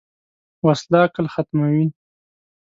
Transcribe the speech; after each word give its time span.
وسله 0.65 0.97
عقل 1.03 1.25
ختموي 1.33 1.87